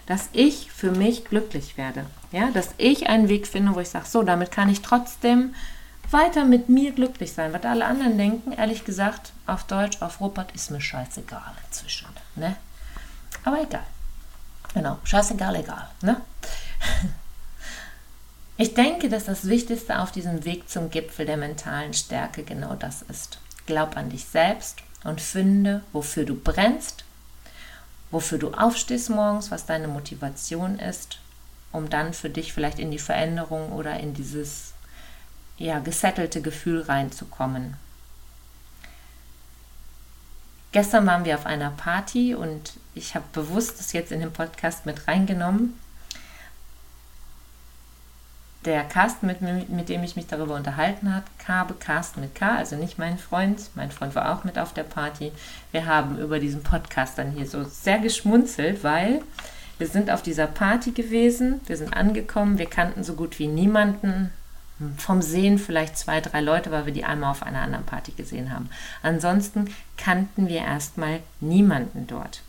dass 0.06 0.28
ich 0.32 0.70
für 0.70 0.90
mich 0.90 1.24
glücklich 1.24 1.76
werde. 1.76 2.06
Ja, 2.30 2.50
dass 2.50 2.70
ich 2.78 3.08
einen 3.08 3.28
Weg 3.28 3.46
finde, 3.46 3.74
wo 3.74 3.80
ich 3.80 3.88
sage, 3.88 4.06
so, 4.06 4.22
damit 4.22 4.50
kann 4.50 4.68
ich 4.68 4.82
trotzdem 4.82 5.54
weiter 6.10 6.44
mit 6.44 6.68
mir 6.68 6.92
glücklich 6.92 7.32
sein. 7.32 7.52
Was 7.52 7.64
alle 7.64 7.84
anderen 7.84 8.18
denken, 8.18 8.52
ehrlich 8.52 8.84
gesagt, 8.84 9.32
auf 9.46 9.64
Deutsch, 9.64 10.00
auf 10.00 10.20
Rupert, 10.20 10.52
ist 10.52 10.70
mir 10.70 10.80
scheißegal 10.80 11.52
inzwischen. 11.66 12.08
Ne? 12.36 12.56
Aber 13.44 13.60
egal. 13.62 13.84
Genau, 14.74 14.98
scheißegal, 15.04 15.56
egal. 15.56 15.88
Ne? 16.02 16.20
Ich 18.58 18.74
denke, 18.74 19.08
dass 19.08 19.24
das 19.24 19.48
Wichtigste 19.48 19.98
auf 19.98 20.12
diesem 20.12 20.44
Weg 20.44 20.68
zum 20.68 20.90
Gipfel 20.90 21.26
der 21.26 21.36
mentalen 21.36 21.94
Stärke 21.94 22.44
genau 22.44 22.74
das 22.74 23.02
ist. 23.02 23.38
Glaub 23.66 23.96
an 23.96 24.10
dich 24.10 24.24
selbst 24.24 24.78
und 25.04 25.20
finde, 25.20 25.82
wofür 25.92 26.24
du 26.24 26.34
brennst, 26.34 27.04
wofür 28.10 28.38
du 28.38 28.52
aufstehst 28.52 29.10
morgens, 29.10 29.50
was 29.50 29.66
deine 29.66 29.88
Motivation 29.88 30.78
ist, 30.78 31.18
um 31.72 31.88
dann 31.88 32.12
für 32.12 32.30
dich 32.30 32.52
vielleicht 32.52 32.78
in 32.78 32.90
die 32.90 32.98
Veränderung 32.98 33.72
oder 33.72 33.98
in 33.98 34.14
dieses 34.14 34.72
ja, 35.56 35.78
gesettelte 35.78 36.42
Gefühl 36.42 36.82
reinzukommen. 36.82 37.76
Gestern 40.72 41.06
waren 41.06 41.24
wir 41.24 41.34
auf 41.34 41.46
einer 41.46 41.70
Party 41.70 42.34
und 42.34 42.74
ich 42.94 43.14
habe 43.14 43.26
bewusst 43.32 43.78
das 43.78 43.92
jetzt 43.92 44.10
in 44.10 44.20
den 44.20 44.32
Podcast 44.32 44.86
mit 44.86 45.06
reingenommen, 45.06 45.78
der 48.64 48.84
Carsten, 48.84 49.26
mit, 49.26 49.40
mit 49.40 49.88
dem 49.88 50.04
ich 50.04 50.16
mich 50.16 50.26
darüber 50.26 50.54
unterhalten 50.54 51.12
habe, 51.48 51.74
Carsten 51.74 52.20
mit 52.20 52.34
K, 52.34 52.56
also 52.56 52.76
nicht 52.76 52.98
mein 52.98 53.18
Freund, 53.18 53.70
mein 53.74 53.90
Freund 53.90 54.14
war 54.14 54.32
auch 54.32 54.44
mit 54.44 54.58
auf 54.58 54.72
der 54.72 54.84
Party. 54.84 55.32
Wir 55.72 55.86
haben 55.86 56.18
über 56.18 56.38
diesen 56.38 56.62
Podcast 56.62 57.18
dann 57.18 57.32
hier 57.32 57.46
so 57.46 57.64
sehr 57.64 57.98
geschmunzelt, 57.98 58.84
weil 58.84 59.22
wir 59.78 59.88
sind 59.88 60.10
auf 60.10 60.22
dieser 60.22 60.46
Party 60.46 60.92
gewesen, 60.92 61.60
wir 61.66 61.76
sind 61.76 61.96
angekommen, 61.96 62.58
wir 62.58 62.66
kannten 62.66 63.02
so 63.02 63.14
gut 63.14 63.38
wie 63.38 63.48
niemanden. 63.48 64.30
Vom 64.96 65.22
Sehen 65.22 65.58
vielleicht 65.58 65.96
zwei, 65.96 66.20
drei 66.20 66.40
Leute, 66.40 66.72
weil 66.72 66.86
wir 66.86 66.92
die 66.92 67.04
einmal 67.04 67.30
auf 67.30 67.42
einer 67.42 67.60
anderen 67.60 67.84
Party 67.84 68.12
gesehen 68.12 68.52
haben. 68.52 68.68
Ansonsten 69.02 69.70
kannten 69.96 70.48
wir 70.48 70.60
erstmal 70.60 71.20
niemanden 71.40 72.06
dort. 72.08 72.42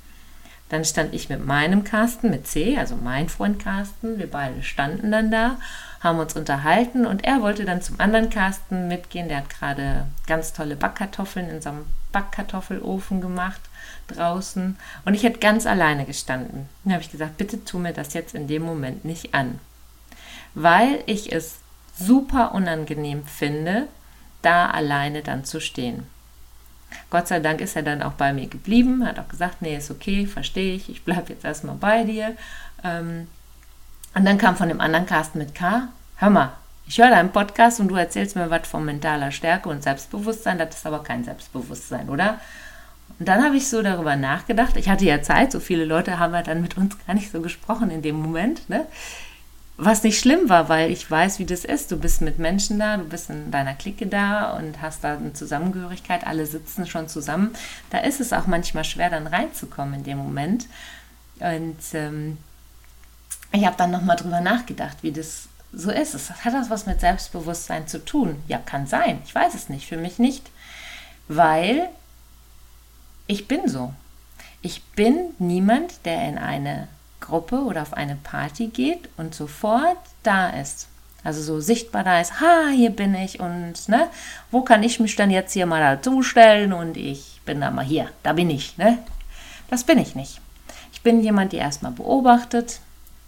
Dann 0.69 0.85
stand 0.85 1.13
ich 1.13 1.29
mit 1.29 1.45
meinem 1.45 1.83
Carsten, 1.83 2.29
mit 2.29 2.47
C, 2.47 2.77
also 2.77 2.95
mein 2.95 3.29
Freund 3.29 3.59
Carsten. 3.59 4.17
Wir 4.17 4.29
beide 4.29 4.63
standen 4.63 5.11
dann 5.11 5.29
da 5.29 5.57
haben 6.03 6.19
uns 6.19 6.35
unterhalten 6.35 7.05
und 7.05 7.23
er 7.23 7.41
wollte 7.41 7.63
dann 7.63 7.81
zum 7.81 7.99
anderen 7.99 8.29
Carsten 8.29 8.89
mitgehen. 8.89 9.29
Der 9.29 9.37
hat 9.37 9.49
gerade 9.49 10.05
ganz 10.27 10.51
tolle 10.51 10.75
Backkartoffeln 10.75 11.49
in 11.49 11.61
so 11.61 11.69
einem 11.69 11.85
Backkartoffelofen 12.11 13.21
gemacht 13.21 13.61
draußen 14.07 14.77
und 15.05 15.13
ich 15.13 15.23
hätte 15.23 15.39
ganz 15.39 15.65
alleine 15.65 16.05
gestanden. 16.05 16.67
Dann 16.83 16.93
habe 16.93 17.03
ich 17.03 17.11
gesagt, 17.11 17.37
bitte 17.37 17.63
tu 17.63 17.79
mir 17.79 17.93
das 17.93 18.13
jetzt 18.13 18.35
in 18.35 18.47
dem 18.47 18.63
Moment 18.63 19.05
nicht 19.05 19.33
an, 19.33 19.59
weil 20.53 21.01
ich 21.05 21.31
es 21.31 21.55
super 21.97 22.53
unangenehm 22.53 23.25
finde, 23.25 23.87
da 24.41 24.69
alleine 24.69 25.21
dann 25.21 25.45
zu 25.45 25.61
stehen. 25.61 26.05
Gott 27.09 27.27
sei 27.27 27.39
Dank 27.39 27.61
ist 27.61 27.75
er 27.75 27.83
dann 27.83 28.01
auch 28.01 28.13
bei 28.13 28.33
mir 28.33 28.47
geblieben, 28.47 29.05
hat 29.05 29.19
auch 29.19 29.27
gesagt, 29.27 29.61
nee, 29.61 29.75
ist 29.75 29.91
okay, 29.91 30.25
verstehe 30.25 30.75
ich, 30.75 30.89
ich 30.89 31.03
bleibe 31.03 31.33
jetzt 31.33 31.45
erstmal 31.45 31.75
bei 31.75 32.03
dir. 32.03 32.35
Ähm, 32.83 33.27
und 34.15 34.25
dann 34.25 34.37
kam 34.37 34.55
von 34.55 34.69
dem 34.69 34.81
anderen 34.81 35.05
Carsten 35.05 35.39
mit 35.39 35.55
K, 35.55 35.87
hör 36.17 36.29
mal, 36.29 36.53
ich 36.85 36.97
höre 36.99 37.09
deinen 37.09 37.31
Podcast 37.31 37.79
und 37.79 37.87
du 37.87 37.95
erzählst 37.95 38.35
mir 38.35 38.49
was 38.49 38.67
von 38.67 38.85
mentaler 38.85 39.31
Stärke 39.31 39.69
und 39.69 39.83
Selbstbewusstsein, 39.83 40.57
das 40.57 40.75
ist 40.75 40.85
aber 40.85 41.01
kein 41.01 41.23
Selbstbewusstsein, 41.23 42.09
oder? 42.09 42.39
Und 43.19 43.27
dann 43.27 43.43
habe 43.43 43.55
ich 43.55 43.69
so 43.69 43.81
darüber 43.81 44.15
nachgedacht. 44.15 44.75
Ich 44.75 44.89
hatte 44.89 45.05
ja 45.05 45.21
Zeit, 45.21 45.51
so 45.51 45.59
viele 45.59 45.85
Leute 45.85 46.19
haben 46.19 46.33
ja 46.33 46.41
dann 46.41 46.61
mit 46.61 46.77
uns 46.77 46.97
gar 47.05 47.13
nicht 47.13 47.31
so 47.31 47.41
gesprochen 47.41 47.89
in 47.89 48.01
dem 48.01 48.15
Moment, 48.15 48.69
ne? 48.69 48.85
Was 49.75 50.03
nicht 50.03 50.19
schlimm 50.19 50.49
war, 50.49 50.69
weil 50.69 50.91
ich 50.91 51.09
weiß, 51.09 51.39
wie 51.39 51.45
das 51.45 51.65
ist. 51.65 51.91
Du 51.91 51.97
bist 51.97 52.21
mit 52.21 52.37
Menschen 52.37 52.77
da, 52.77 52.97
du 52.97 53.05
bist 53.05 53.31
in 53.31 53.49
deiner 53.49 53.73
Clique 53.73 54.05
da 54.05 54.51
und 54.53 54.81
hast 54.81 55.03
da 55.03 55.17
eine 55.17 55.33
Zusammengehörigkeit, 55.33 56.27
alle 56.27 56.45
sitzen 56.45 56.85
schon 56.85 57.07
zusammen. 57.07 57.53
Da 57.89 57.99
ist 57.99 58.21
es 58.21 58.33
auch 58.33 58.45
manchmal 58.45 58.83
schwer, 58.83 59.09
dann 59.09 59.25
reinzukommen 59.25 59.95
in 59.95 60.03
dem 60.03 60.19
Moment. 60.19 60.67
Und 61.39 61.79
ähm, 61.93 62.37
ich 63.51 63.65
habe 63.65 63.75
dann 63.75 63.89
nochmal 63.89 64.15
drüber 64.15 64.41
nachgedacht, 64.41 64.97
wie 65.01 65.11
das 65.11 65.47
so 65.73 65.89
ist. 65.89 66.13
Es 66.13 66.29
hat 66.29 66.53
das 66.53 66.69
was 66.69 66.85
mit 66.85 66.99
Selbstbewusstsein 66.99 67.87
zu 67.87 68.05
tun. 68.05 68.41
Ja, 68.47 68.59
kann 68.59 68.85
sein. 68.85 69.21
Ich 69.25 69.33
weiß 69.33 69.55
es 69.55 69.69
nicht. 69.69 69.87
Für 69.87 69.97
mich 69.97 70.19
nicht. 70.19 70.51
Weil 71.27 71.89
ich 73.25 73.47
bin 73.47 73.67
so. 73.67 73.91
Ich 74.61 74.83
bin 74.83 75.31
niemand, 75.39 76.05
der 76.05 76.27
in 76.29 76.37
eine 76.37 76.87
Gruppe 77.23 77.63
oder 77.63 77.81
auf 77.81 77.93
eine 77.93 78.15
Party 78.15 78.67
geht 78.67 79.09
und 79.17 79.33
sofort 79.33 79.97
da 80.23 80.49
ist. 80.49 80.87
Also 81.23 81.41
so 81.41 81.61
sichtbar 81.61 82.03
da 82.03 82.19
ist, 82.19 82.41
ha, 82.41 82.67
hier 82.69 82.89
bin 82.89 83.15
ich 83.15 83.39
und 83.39 83.87
ne, 83.87 84.07
wo 84.51 84.61
kann 84.61 84.83
ich 84.83 84.99
mich 84.99 85.15
dann 85.15 85.31
jetzt 85.31 85.53
hier 85.53 85.65
mal 85.65 85.79
dazustellen 85.79 86.73
und 86.73 86.97
ich 86.97 87.41
bin 87.45 87.61
da 87.61 87.71
mal 87.71 87.85
hier, 87.85 88.09
da 88.23 88.33
bin 88.33 88.49
ich, 88.49 88.77
ne? 88.77 88.99
Das 89.69 89.85
bin 89.85 89.97
ich 89.97 90.15
nicht. 90.15 90.41
Ich 90.91 91.01
bin 91.01 91.21
jemand, 91.21 91.53
der 91.53 91.61
erstmal 91.61 91.93
beobachtet. 91.93 92.81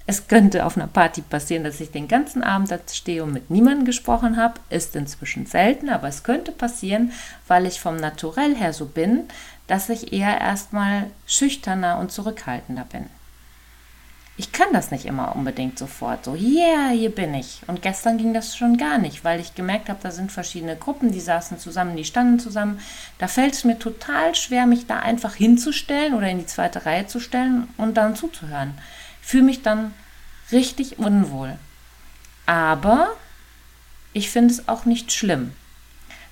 Es 0.08 0.28
könnte 0.28 0.66
auf 0.66 0.78
einer 0.78 0.88
Party 0.88 1.22
passieren, 1.22 1.64
dass 1.64 1.80
ich 1.80 1.92
den 1.92 2.08
ganzen 2.08 2.44
Abend 2.44 2.70
da 2.70 2.78
stehe 2.92 3.24
und 3.24 3.34
mit 3.34 3.50
niemandem 3.50 3.86
gesprochen 3.86 4.38
habe. 4.38 4.60
Ist 4.70 4.96
inzwischen 4.96 5.46
selten, 5.48 5.90
aber 5.90 6.08
es 6.08 6.24
könnte 6.24 6.52
passieren, 6.52 7.12
weil 7.48 7.66
ich 7.66 7.80
vom 7.80 7.96
Naturell 7.96 8.56
her 8.56 8.74
so 8.74 8.86
bin, 8.86 9.24
dass 9.68 9.90
ich 9.90 10.14
eher 10.14 10.40
erstmal 10.40 11.10
schüchterner 11.25 11.98
und 11.98 12.12
zurückhaltender 12.12 12.86
bin 12.92 13.10
ich 14.38 14.51
kann 14.51 14.74
das 14.74 14.92
nicht 14.92 15.06
immer 15.06 15.36
unbedingt 15.36 15.80
sofort 15.80 16.25
so, 16.25 16.36
yeah, 16.36 16.89
hier 16.89 17.10
bin 17.10 17.34
ich. 17.34 17.62
Und 17.68 17.82
gestern 17.82 18.18
ging 18.18 18.34
das 18.34 18.58
schon 18.58 18.77
gar 18.77 18.98
nicht, 18.98 19.24
weil 19.24 19.39
ich 19.39 19.56
gemerkt 19.56 19.88
habe, 19.88 20.00
da 20.04 20.12
sind 20.12 20.32
verschiedene 20.32 20.75
Gruppen, 20.75 21.12
die 21.12 21.22
saßen 21.22 21.58
zusammen, 21.58 21.96
die 21.96 22.04
standen 22.04 22.39
zusammen. 22.39 22.80
Da 23.18 23.30
fällt 23.30 23.54
es 23.54 23.63
mir 23.63 23.80
total 23.80 24.36
schwer, 24.36 24.65
mich 24.65 24.88
da 24.88 25.00
einfach 25.00 25.36
hinzustellen 25.36 26.13
oder 26.13 26.30
in 26.30 26.39
die 26.39 26.46
zweite 26.46 26.86
Reihe 26.86 27.08
zu 27.08 27.22
stellen 27.22 27.70
und 27.77 27.96
dann 27.96 28.18
zuzuhören. 28.18 28.74
Ich 29.22 29.27
fühle 29.27 29.44
mich 29.44 29.62
dann 29.62 29.94
richtig 30.51 31.00
unwohl. 31.00 31.58
Aber 32.46 33.08
ich 34.12 34.30
finde 34.30 34.54
es 34.54 34.68
auch 34.68 34.84
nicht 34.84 35.13
schlimm. 35.13 35.54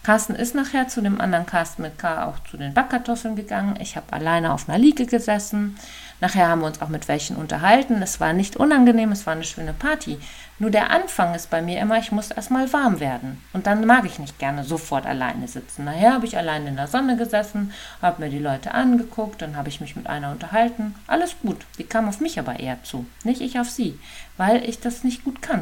Carsten 0.03 0.36
ist 0.36 0.53
nachher 0.53 0.89
zu 0.89 1.01
dem 1.01 1.22
anderen 1.22 1.45
Carsten 1.45 1.81
mit 1.81 1.98
K 1.98 2.25
auch 2.25 2.38
zu 2.39 2.57
den 2.57 2.74
Backkartoffeln 2.74 3.38
gegangen. 3.38 3.79
Ich 3.79 3.95
habe 3.95 4.12
alleine 4.12 4.51
auf 4.53 4.67
einer 4.67 4.77
Liege 4.77 5.05
gesessen. 5.05 5.77
Nachher 6.19 6.50
haben 6.50 6.60
wir 6.60 6.67
uns 6.67 6.81
auch 6.81 6.89
mit 6.89 7.07
welchen 7.07 7.38
unterhalten. 7.38 8.01
Es 8.01 8.19
war 8.19 8.33
nicht 8.33 8.57
unangenehm, 8.57 9.13
es 9.13 9.25
war 9.25 9.33
eine 9.33 9.45
schöne 9.45 9.72
Party. 9.72 10.19
Nur 10.60 10.72
der 10.72 10.91
Anfang 10.91 11.33
ist 11.33 11.50
bei 11.50 11.62
mir 11.62 11.79
immer, 11.79 12.00
ich 12.00 12.12
muss 12.12 12.31
erstmal 12.31 12.72
warm 12.74 13.00
werden. 13.00 13.41
Und 13.53 13.65
dann 13.65 13.86
mag 13.86 14.03
ich 14.05 14.19
nicht 14.19 14.39
gerne 14.39 14.65
sofort 14.65 15.05
alleine 15.05 15.48
sitzen. 15.48 15.86
Nachher 15.86 16.13
habe 16.13 16.25
ich 16.25 16.38
alleine 16.38 16.67
in 16.67 16.75
der 16.75 16.88
Sonne 16.88 17.15
gesessen, 17.15 17.72
habe 18.01 18.24
mir 18.24 18.29
die 18.29 18.39
Leute 18.39 18.74
angeguckt, 18.74 19.41
dann 19.41 19.55
habe 19.55 19.69
ich 19.69 19.79
mich 19.79 19.95
mit 19.95 20.07
einer 20.07 20.31
unterhalten. 20.31 20.95
Alles 21.07 21.36
gut. 21.41 21.65
Sie 21.77 21.86
kam 21.86 22.10
auf 22.10 22.19
mich 22.19 22.38
aber 22.39 22.60
eher 22.60 22.83
zu, 22.83 23.05
nicht 23.24 23.39
ich 23.39 23.57
auf 23.57 23.69
sie, 23.69 23.98
weil 24.36 24.67
ich 24.67 24.81
das 24.81 25.05
nicht 25.05 25.24
gut 25.24 25.41
kann. 25.41 25.62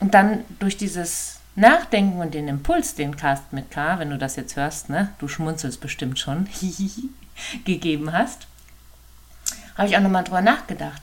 Und 0.00 0.14
dann 0.14 0.44
durch 0.58 0.76
dieses 0.78 1.40
Nachdenken 1.56 2.20
und 2.20 2.34
den 2.34 2.48
Impuls, 2.48 2.94
den 2.94 3.16
Cast 3.16 3.52
mit 3.52 3.70
K, 3.70 3.98
wenn 3.98 4.10
du 4.10 4.18
das 4.18 4.36
jetzt 4.36 4.56
hörst, 4.56 4.88
ne, 4.88 5.12
du 5.18 5.28
schmunzelst 5.28 5.80
bestimmt 5.80 6.18
schon, 6.18 6.48
gegeben 7.64 8.12
hast, 8.12 8.46
habe 9.76 9.88
ich 9.88 9.96
auch 9.96 10.00
nochmal 10.00 10.24
drüber 10.24 10.42
nachgedacht. 10.42 11.02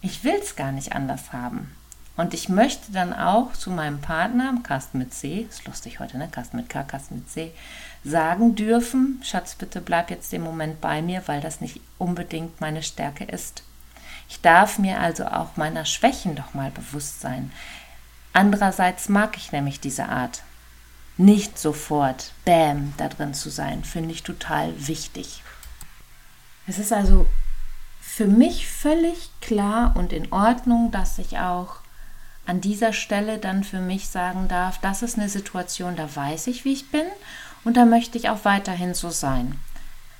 Ich 0.00 0.24
will 0.24 0.38
es 0.40 0.56
gar 0.56 0.72
nicht 0.72 0.92
anders 0.92 1.32
haben. 1.32 1.74
Und 2.16 2.32
ich 2.32 2.48
möchte 2.48 2.92
dann 2.92 3.12
auch 3.12 3.54
zu 3.54 3.70
meinem 3.70 4.00
Partner, 4.00 4.54
Carsten 4.62 4.98
mit 4.98 5.12
C, 5.12 5.46
ist 5.48 5.66
lustig 5.66 5.98
heute, 5.98 6.16
ne? 6.16 6.28
Carsten 6.30 6.58
mit 6.58 6.68
K, 6.68 6.84
Carsten 6.84 7.16
mit 7.16 7.30
C, 7.30 7.52
sagen 8.04 8.54
dürfen, 8.54 9.20
Schatz, 9.24 9.56
bitte 9.56 9.80
bleib 9.80 10.10
jetzt 10.10 10.30
den 10.30 10.42
Moment 10.42 10.80
bei 10.80 11.02
mir, 11.02 11.22
weil 11.26 11.40
das 11.40 11.60
nicht 11.60 11.80
unbedingt 11.98 12.60
meine 12.60 12.82
Stärke 12.82 13.24
ist. 13.24 13.64
Ich 14.28 14.40
darf 14.40 14.78
mir 14.78 15.00
also 15.00 15.26
auch 15.26 15.56
meiner 15.56 15.84
Schwächen 15.84 16.36
doch 16.36 16.54
mal 16.54 16.70
bewusst 16.70 17.20
sein. 17.20 17.50
Andererseits 18.34 19.08
mag 19.08 19.36
ich 19.36 19.52
nämlich 19.52 19.80
diese 19.80 20.08
Art. 20.08 20.42
Nicht 21.16 21.58
sofort, 21.58 22.32
bam, 22.44 22.92
da 22.96 23.08
drin 23.08 23.32
zu 23.32 23.48
sein, 23.48 23.84
finde 23.84 24.10
ich 24.10 24.24
total 24.24 24.74
wichtig. 24.86 25.42
Es 26.66 26.78
ist 26.78 26.92
also 26.92 27.26
für 28.00 28.26
mich 28.26 28.68
völlig 28.68 29.30
klar 29.40 29.94
und 29.96 30.12
in 30.12 30.32
Ordnung, 30.32 30.90
dass 30.90 31.18
ich 31.18 31.38
auch 31.38 31.76
an 32.46 32.60
dieser 32.60 32.92
Stelle 32.92 33.38
dann 33.38 33.62
für 33.62 33.80
mich 33.80 34.08
sagen 34.08 34.48
darf, 34.48 34.78
das 34.78 35.02
ist 35.02 35.16
eine 35.16 35.28
Situation, 35.28 35.94
da 35.94 36.14
weiß 36.14 36.48
ich, 36.48 36.64
wie 36.64 36.72
ich 36.72 36.90
bin 36.90 37.06
und 37.62 37.76
da 37.76 37.84
möchte 37.84 38.18
ich 38.18 38.28
auch 38.28 38.44
weiterhin 38.44 38.94
so 38.94 39.10
sein. 39.10 39.58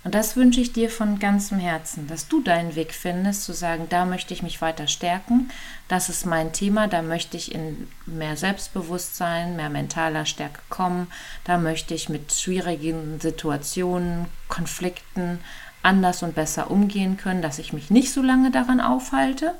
Und 0.04 0.14
das 0.14 0.36
wünsche 0.36 0.60
ich 0.60 0.74
dir 0.74 0.90
von 0.90 1.18
ganzem 1.18 1.58
Herzen, 1.58 2.06
dass 2.06 2.28
du 2.28 2.42
deinen 2.42 2.76
Weg 2.76 2.92
findest, 2.92 3.44
zu 3.44 3.54
sagen, 3.54 3.86
da 3.88 4.04
möchte 4.04 4.34
ich 4.34 4.42
mich 4.42 4.60
weiter 4.60 4.86
stärken, 4.86 5.50
das 5.88 6.10
ist 6.10 6.26
mein 6.26 6.52
Thema, 6.52 6.88
da 6.88 7.00
möchte 7.00 7.38
ich 7.38 7.54
in 7.54 7.88
mehr 8.04 8.36
Selbstbewusstsein, 8.36 9.56
mehr 9.56 9.70
mentaler 9.70 10.26
Stärke 10.26 10.60
kommen, 10.68 11.08
da 11.44 11.56
möchte 11.56 11.94
ich 11.94 12.10
mit 12.10 12.34
schwierigen 12.34 13.18
Situationen, 13.18 14.26
Konflikten 14.48 15.40
anders 15.82 16.22
und 16.22 16.34
besser 16.34 16.70
umgehen 16.70 17.16
können, 17.16 17.40
dass 17.40 17.58
ich 17.58 17.72
mich 17.72 17.90
nicht 17.90 18.12
so 18.12 18.20
lange 18.20 18.50
daran 18.50 18.80
aufhalte. 18.80 19.54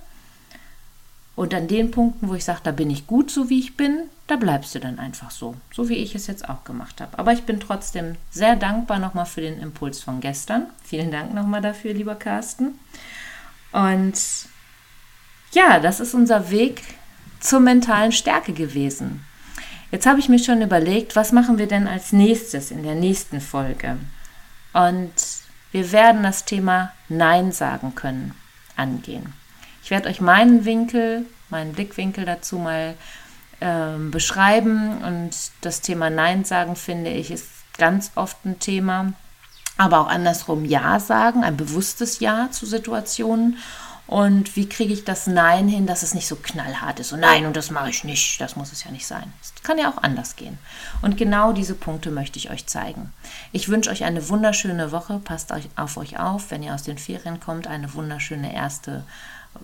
Und 1.37 1.53
an 1.53 1.66
den 1.66 1.90
Punkten, 1.90 2.29
wo 2.29 2.35
ich 2.35 2.44
sage, 2.44 2.61
da 2.62 2.70
bin 2.70 2.90
ich 2.90 3.07
gut 3.07 3.31
so 3.31 3.51
wie 3.51 3.59
ich 3.59 3.77
bin, 3.77 4.05
da 4.27 4.37
bleibst 4.37 4.75
du 4.75 4.79
dann 4.79 4.99
einfach 4.99 5.31
so, 5.31 5.57
so 5.73 5.88
wie 5.88 5.97
ich 5.97 6.14
es 6.14 6.27
jetzt 6.27 6.49
auch 6.49 6.64
gemacht 6.64 7.01
habe. 7.01 7.18
Aber 7.18 7.33
ich 7.33 7.42
bin 7.42 7.61
trotzdem 7.61 8.16
sehr 8.31 8.57
dankbar 8.57 8.99
nochmal 8.99 9.27
für 9.27 9.40
den 9.40 9.61
Impuls 9.61 10.03
von 10.03 10.20
gestern. 10.20 10.66
Vielen 10.83 11.11
Dank 11.11 11.35
nochmal 11.35 11.61
dafür, 11.61 11.92
lieber 11.92 12.14
Carsten. 12.14 12.79
Und 13.73 14.14
ja, 15.53 15.81
das 15.81 16.01
ist 16.01 16.14
unser 16.14 16.51
Weg 16.51 16.83
zur 17.40 17.61
mentalen 17.61 18.12
Stärke 18.12 18.53
gewesen. 18.53 19.25
Jetzt 19.90 20.07
habe 20.07 20.20
ich 20.20 20.29
mir 20.29 20.38
schon 20.38 20.62
überlegt, 20.62 21.14
was 21.14 21.33
machen 21.33 21.59
wir 21.59 21.66
denn 21.66 21.87
als 21.87 22.12
nächstes 22.12 22.70
in 22.70 22.83
der 22.83 22.94
nächsten 22.94 23.40
Folge? 23.40 23.97
Und 24.73 25.12
wir 25.73 25.92
werden 25.92 26.23
das 26.23 26.44
Thema 26.44 26.92
Nein 27.09 27.53
sagen 27.53 27.94
können 27.94 28.35
angehen. 28.77 29.35
Ich 29.85 29.90
werde 29.90 30.09
euch 30.09 30.23
meinen 30.23 30.64
Winkel, 30.64 31.27
meinen 31.51 31.75
Blickwinkel 31.75 32.25
dazu 32.25 32.57
mal 32.57 32.94
ähm, 33.61 34.11
beschreiben. 34.11 35.03
Und 35.05 35.33
das 35.61 35.83
Thema 35.83 36.09
Nein 36.09 36.47
sagen, 36.47 36.75
finde 36.75 37.11
ich, 37.11 37.31
ist 37.31 37.49
ganz 37.77 38.11
oft 38.14 38.47
ein 38.47 38.59
Thema. 38.59 39.12
Aber 39.77 40.01
auch 40.01 40.09
andersrum 40.09 40.64
Ja 40.64 40.99
sagen, 41.01 41.44
ein 41.44 41.59
bewusstes 41.59 42.20
Ja 42.20 42.49
zu 42.51 42.64
Situationen. 42.64 43.59
Und 44.07 44.57
wie 44.57 44.68
kriege 44.68 44.94
ich 44.94 45.05
das 45.05 45.27
Nein 45.27 45.68
hin, 45.68 45.87
dass 45.87 46.03
es 46.03 46.14
nicht 46.14 46.29
so 46.29 46.37
knallhart 46.37 47.01
ist? 47.01 47.12
Und 47.12 47.20
nein, 47.20 47.44
und 47.44 47.55
das 47.55 47.70
mache 47.70 47.90
ich 47.90 48.05
nicht. 48.05 48.40
Das 48.40 48.57
muss 48.57 48.73
es 48.73 48.85
ja 48.85 48.90
nicht 48.90 49.07
sein. 49.07 49.35
Es 49.42 49.53
kann 49.62 49.77
ja 49.77 49.90
auch 49.90 50.03
anders 50.03 50.37
gehen. 50.37 50.57
Und 51.03 51.18
genau 51.18 51.53
diese 51.53 51.75
Punkte 51.75 52.11
möchte 52.11 52.38
ich 52.38 52.51
euch 52.51 52.66
zeigen. 52.66 53.12
Ich 53.53 53.68
wünsche 53.68 53.90
euch 53.90 54.05
eine 54.05 54.31
wunderschöne 54.31 54.92
Woche. 54.92 55.18
Passt 55.18 55.53
auf 55.77 55.97
euch 55.99 56.18
auf, 56.18 56.51
wenn 56.51 56.62
ihr 56.62 56.75
aus 56.75 56.85
den 56.85 56.97
Ferien 56.97 57.38
kommt. 57.38 57.66
Eine 57.66 57.92
wunderschöne 57.92 58.55
erste 58.55 59.05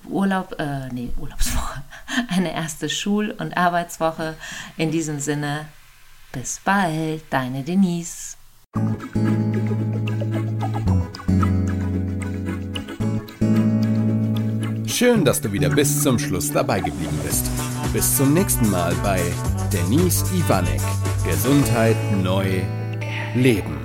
Urlaub, 0.05 0.57
äh, 0.59 0.89
nee, 0.93 1.11
Urlaubswoche, 1.19 1.83
eine 2.29 2.53
erste 2.53 2.89
Schul- 2.89 3.35
und 3.39 3.57
Arbeitswoche. 3.57 4.37
In 4.77 4.91
diesem 4.91 5.21
Sinne, 5.21 5.67
bis 6.33 6.61
bald, 6.65 7.23
deine 7.31 7.63
Denise. 7.63 8.37
Schön, 14.87 15.25
dass 15.25 15.41
du 15.41 15.51
wieder 15.51 15.71
bis 15.71 16.03
zum 16.03 16.19
Schluss 16.19 16.53
dabei 16.53 16.81
geblieben 16.81 17.19
bist. 17.25 17.51
Bis 17.93 18.17
zum 18.17 18.35
nächsten 18.35 18.71
Mal 18.71 18.95
bei 19.03 19.21
Denise 19.73 20.25
Ivanek. 20.35 20.81
Gesundheit 21.25 21.97
neu 22.23 22.61
leben. 23.35 23.80